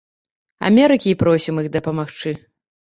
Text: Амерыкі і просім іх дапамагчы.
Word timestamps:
Амерыкі 0.69 1.07
і 1.13 1.19
просім 1.25 1.63
іх 1.65 1.71
дапамагчы. 1.79 2.39